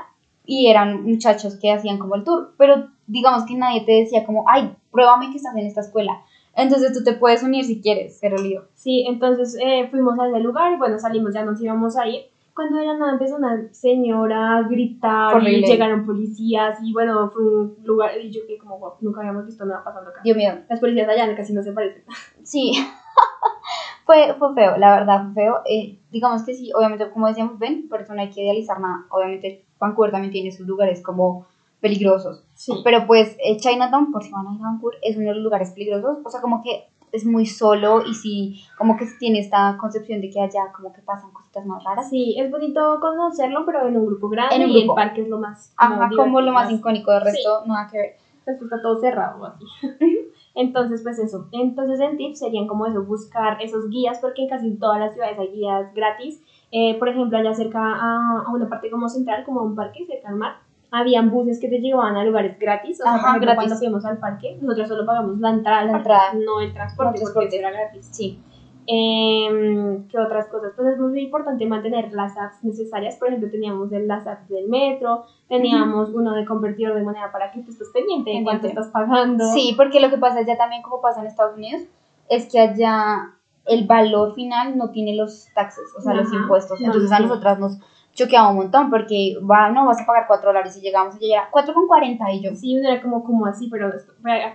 [0.46, 4.46] y eran muchachos que hacían como el tour, pero digamos que nadie te decía como,
[4.50, 6.22] ay, pruébame que estás en esta escuela.
[6.56, 8.64] Entonces tú te puedes unir si quieres, pero lío.
[8.74, 12.22] Sí, entonces eh, fuimos a ese lugar y bueno, salimos, ya nos íbamos a ir.
[12.56, 15.60] Cuando de la nada empezó una señora a gritar Horrible.
[15.60, 19.46] y llegaron policías y bueno, fue un lugar y yo que como wow, nunca habíamos
[19.46, 20.22] visto nada pasando acá.
[20.24, 22.04] Dios mío, Las policías allá casi no se parecen.
[22.44, 22.74] Sí,
[24.06, 25.62] fue, fue feo, la verdad fue feo.
[25.66, 29.06] Eh, digamos que sí, obviamente, como decíamos, ven, por eso no hay que idealizar nada.
[29.10, 31.48] Obviamente, Vancouver también tiene sus lugares como
[31.82, 32.46] peligrosos.
[32.54, 32.72] Sí.
[32.84, 35.44] Pero pues, eh, Chinatown, por si van a ir a Vancouver, es uno de los
[35.44, 36.20] lugares peligrosos.
[36.24, 40.30] O sea, como que es muy solo y sí, como que tiene esta concepción de
[40.30, 42.10] que allá como que pasan cositas más raras.
[42.10, 44.96] Sí, es bonito conocerlo, pero en un grupo grande En un y grupo.
[44.96, 48.16] parque es lo más Ajá, como lo más icónico, de resto, nada que ver.
[48.44, 49.64] pues está todo cerrado así.
[50.56, 51.48] Entonces, pues eso.
[51.52, 55.38] Entonces, en tips serían como eso, buscar esos guías, porque en casi todas las ciudades
[55.40, 56.42] hay guías gratis.
[56.72, 60.30] Eh, por ejemplo, allá cerca a, a una parte como central, como un parque cerca
[60.30, 60.56] al mar,
[60.94, 63.02] habían buses que te llevaban a lugares gratis.
[63.02, 63.56] O sea, Ajá, gratis.
[63.56, 66.34] cuando fuimos al parque, nosotros solo pagamos la entrada, La entrada.
[66.34, 67.58] no el transporte, No el porque transporte.
[67.58, 68.10] eso era gratis.
[68.12, 68.40] Sí.
[68.86, 70.74] Em, ¿Qué otras cosas?
[70.76, 73.16] Pues es muy importante mantener las apps necesarias.
[73.16, 77.62] Por ejemplo, teníamos las apps del metro, teníamos uno de convertidor de moneda para que
[77.62, 79.46] tú estés pendiente de cuánto estás pagando.
[79.54, 81.82] Sí, porque lo que pasa allá también, como pasa en Estados Unidos,
[82.30, 83.32] es que allá
[83.66, 86.80] el valor final no tiene los taxes, o sea, los Ajá, impuestos.
[86.82, 87.30] no Entonces los a tiene.
[87.30, 87.80] nosotras nos
[88.14, 91.50] choqueaba un montón porque va, no, vas a pagar 4 dólares y llegamos y llegara
[91.52, 92.56] 4,40 y yo.
[92.56, 93.92] Sí, uno era como, como así, pero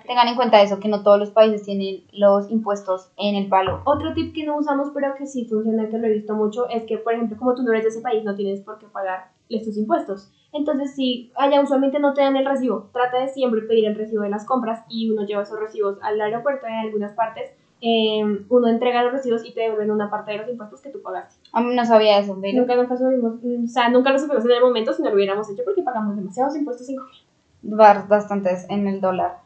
[0.06, 3.82] Tengan en cuenta eso, que no todos los países tienen los impuestos en el valor.
[3.84, 6.84] Otro tip que no usamos, pero que sí funciona, que lo he visto mucho, es
[6.84, 9.30] que, por ejemplo, como tú no eres de ese país, no tienes por qué pagar
[9.48, 10.30] estos impuestos.
[10.52, 14.22] Entonces, si allá usualmente no te dan el recibo, trata de siempre pedir el recibo
[14.22, 17.50] de las compras y uno lleva esos recibos al aeropuerto en algunas partes.
[17.80, 21.00] Eh, uno entrega los recibos y te devuelven una parte de los impuestos que tú
[21.02, 21.40] pagaste.
[21.52, 24.44] A mí no sabía eso, pero Nunca, nunca subimos, mm, o sea, nunca lo supimos
[24.44, 26.88] en el momento si no lo hubiéramos hecho porque pagamos demasiados impuestos
[27.62, 29.38] var- bastantes en el dólar.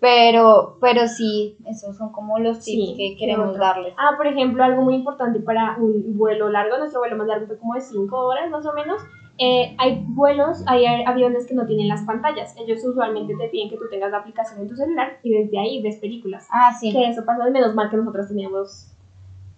[0.00, 3.94] Pero, pero sí, esos son como los tips Sí, que ¿qué queremos darles.
[3.96, 7.56] Ah, por ejemplo, algo muy importante para un vuelo largo, nuestro vuelo más largo fue
[7.56, 9.00] como de 5 horas más o menos.
[9.38, 12.54] Eh, hay vuelos, hay aviones que no tienen las pantallas.
[12.58, 15.82] Ellos usualmente te piden que tú tengas la aplicación en tu celular y desde ahí
[15.82, 16.46] ves películas.
[16.50, 18.88] Ah, sí, Que eso pasó, menos mal que nosotros teníamos.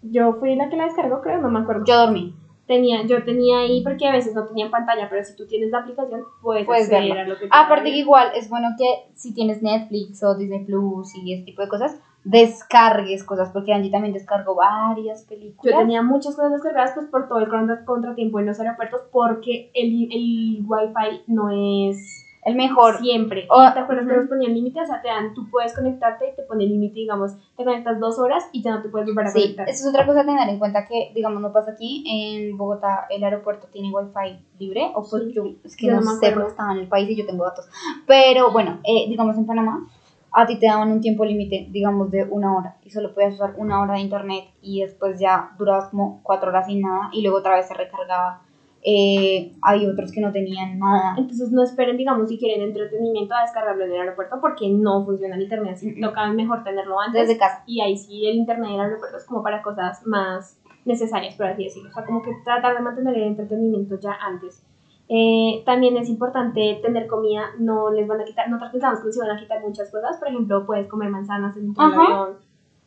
[0.03, 1.85] Yo fui la que la descargó, creo, no me acuerdo.
[1.87, 2.35] yo dormí.
[2.67, 5.79] tenía, yo tenía ahí porque a veces no tenían pantalla, pero si tú tienes la
[5.79, 7.23] aplicación, puedes, Puedes acceder verla.
[7.23, 10.65] a lo que te Aparte que igual es bueno que si tienes Netflix o Disney
[10.65, 15.75] Plus y ese tipo de cosas, descargues cosas, porque Angie también descargó varias películas.
[15.75, 19.71] Yo tenía muchas cosas descargadas pues por todo el contra- contratiempo en los aeropuertos porque
[19.75, 22.99] el, el wifi no es el mejor.
[22.99, 23.47] siempre.
[23.49, 24.81] Oh, ¿Te acuerdas que nos ponían límite?
[24.83, 28.19] O sea, te dan, tú puedes conectarte y te pone límite, digamos, te conectas dos
[28.19, 29.69] horas y ya no te puedes volver a Sí, conectar.
[29.69, 32.05] eso es otra cosa a tener en cuenta que, digamos, no pasa aquí.
[32.07, 36.01] En Bogotá el aeropuerto tiene wifi libre, o pues Sí, yo, es que yo no,
[36.03, 37.67] no sé porque estaba en el país y yo tengo datos.
[38.07, 39.87] Pero bueno, eh, digamos en Panamá,
[40.35, 43.55] a ti te daban un tiempo límite, digamos, de una hora y solo podías usar
[43.57, 47.39] una hora de internet y después ya durabas como cuatro horas sin nada y luego
[47.39, 48.43] otra vez se recargaba.
[48.87, 51.15] Eh, hay otros que no tenían nada.
[51.17, 55.37] Entonces no esperen, digamos, si quieren entretenimiento a descargarlo en el aeropuerto porque no funciona
[55.37, 55.93] el internet así.
[55.93, 56.03] Mm.
[56.03, 57.29] Toca mejor tenerlo antes.
[57.29, 57.63] Desde casa.
[57.67, 61.47] y ahí sí el internet en el aeropuerto es como para cosas más necesarias, por
[61.47, 61.91] así decirlo.
[61.91, 64.67] O sea, como que tratar de mantener el entretenimiento ya antes.
[65.09, 69.17] Eh, también es importante tener comida, no les van a quitar, nosotros pensamos que nos
[69.17, 72.01] iban a quitar muchas cosas, por ejemplo, puedes comer manzanas en Ajá.
[72.01, 72.39] avión,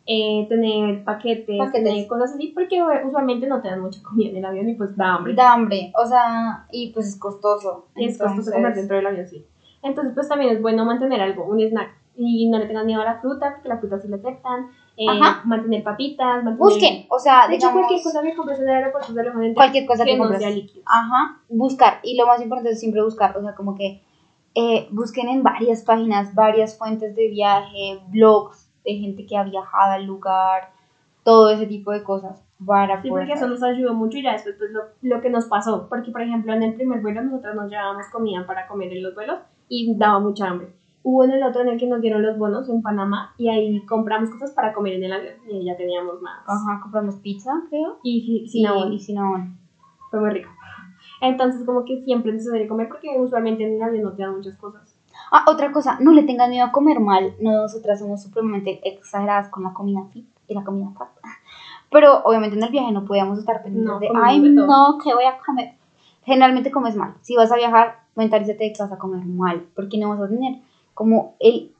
[0.07, 1.83] eh, tener paquetes, Paquetes.
[1.83, 4.73] tener cosas así, porque eh, usualmente no te dan mucha comida en el avión y
[4.73, 5.35] pues da hambre.
[5.35, 7.85] Da hambre, o sea, y pues es costoso.
[7.95, 9.45] Es costoso Entonces, comer dentro del avión, sí.
[9.83, 11.91] Entonces, pues también es bueno mantener algo, un snack.
[12.15, 14.69] Y no le tengan miedo a la fruta, porque la fruta sí le afectan.
[14.99, 15.05] Eh,
[15.45, 16.57] mantener papitas, mantener...
[16.57, 19.29] Busquen, o sea, De hecho, digamos, cualquier cosa que compres en el aeropuerto se lo
[19.29, 20.41] entrar, cualquier cosa que, que no compres.
[20.41, 20.83] sea líquido.
[20.87, 21.99] Ajá, buscar.
[22.01, 23.37] Y lo más importante es siempre buscar.
[23.37, 24.01] O sea, como que
[24.55, 29.91] eh, busquen en varias páginas, varias fuentes de viaje, blogs de gente que ha viajado
[29.91, 30.71] al lugar,
[31.23, 32.43] todo ese tipo de cosas.
[32.65, 35.45] Para Sí, porque eso nos ayudó mucho y ya después pues, lo, lo que nos
[35.45, 35.87] pasó.
[35.87, 39.13] Porque, por ejemplo, en el primer vuelo nosotros nos llevábamos comida para comer en los
[39.13, 39.37] vuelos
[39.69, 40.69] y daba mucha hambre.
[41.09, 43.85] Hubo en el otro en el que nos dieron los bonos en Panamá y ahí
[43.85, 46.39] compramos cosas para comer en el avión y ya teníamos más.
[46.45, 47.99] Ajá, compramos pizza, creo.
[48.03, 48.91] Y Y, cinnamon.
[48.91, 49.57] y cinnamon.
[50.11, 50.49] Fue muy rico.
[51.21, 54.35] Entonces, como que siempre es necesario comer porque usualmente en el avión no te dan
[54.35, 54.95] muchas cosas.
[55.31, 57.33] Ah, otra cosa, no le tengan miedo a comer mal.
[57.39, 61.07] Nosotras somos supremamente exageradas con la comida fit y la comida fat.
[61.89, 64.67] Pero obviamente en el viaje no podíamos estar pendientes No, de, ay, de todo".
[64.67, 65.75] no, ¿qué voy a comer?
[66.23, 67.13] Generalmente comes mal.
[67.21, 70.59] Si vas a viajar, mentalízate que vas a comer mal, porque no vas a tener
[70.97, 71.71] como el,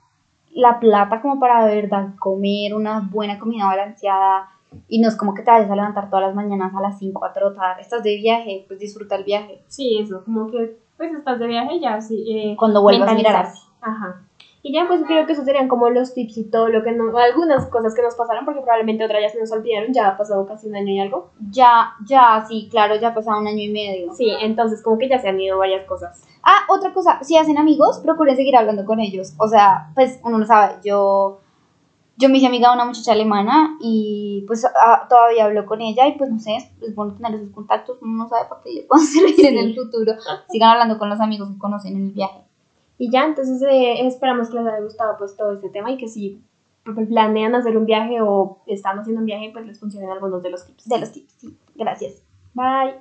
[0.52, 4.48] la plata como para de verdad comer una buena comida balanceada
[4.88, 7.26] y no es como que te vayas a levantar todas las mañanas a las 5
[7.26, 9.64] a trotar, estás de viaje, pues disfruta el viaje.
[9.68, 12.26] Sí, eso, como que pues estás de viaje ya, sí.
[12.30, 13.68] Eh, Cuando vuelvas a mirar mentalizarse.
[13.82, 14.22] Ajá.
[14.68, 17.18] Y ya, pues creo que esos serían como los tips y todo lo que no,
[17.18, 20.46] algunas cosas que nos pasaron, porque probablemente otras ya se nos olvidaron, ya ha pasado
[20.46, 21.30] casi un año y algo.
[21.50, 24.14] Ya, ya, sí, claro, ya ha pasado un año y medio.
[24.14, 26.22] Sí, entonces como que ya se han ido varias cosas.
[26.44, 29.36] Ah, otra cosa, si hacen amigos, procuren seguir hablando con ellos.
[29.38, 31.40] O sea, pues uno no sabe, yo,
[32.18, 36.10] yo me hice amiga de una muchacha alemana y pues ah, todavía hablo con ella
[36.10, 38.74] y pues no sé, es, es bueno tener esos contactos, uno no sabe para qué
[38.76, 40.12] le pueden servir en el futuro.
[40.50, 42.47] Sigan hablando con los amigos que conocen en el viaje.
[42.98, 46.08] Y ya, entonces eh, esperamos que les haya gustado pues todo este tema y que
[46.08, 46.42] si
[46.84, 50.66] planean hacer un viaje o están haciendo un viaje, pues les funcionen algunos de los
[50.66, 50.88] tips.
[50.88, 51.58] De los tips, sí.
[51.76, 52.24] Gracias.
[52.54, 52.96] Bye.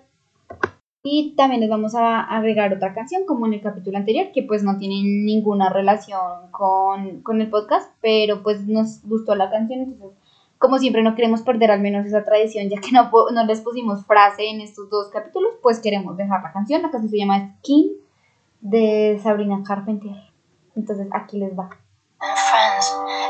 [1.02, 4.64] Y también les vamos a agregar otra canción, como en el capítulo anterior, que pues
[4.64, 10.18] no tiene ninguna relación con, con el podcast, pero pues nos gustó la canción, entonces
[10.59, 14.04] como siempre no queremos perder al menos esa tradición, ya que no, no les pusimos
[14.06, 16.82] frase en estos dos capítulos, pues queremos dejar la canción.
[16.82, 17.92] La canción se llama Skin
[18.61, 20.14] de Sabrina Carpenter.
[20.75, 21.69] Entonces aquí les va.
[22.21, 22.87] friends.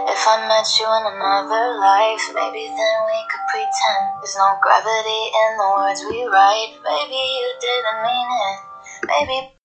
[0.06, 5.22] If I met you in another life, maybe then we could pretend there's no gravity
[5.30, 6.72] in the words we write.
[6.82, 8.58] Maybe you didn't mean it.
[9.06, 9.36] Maybe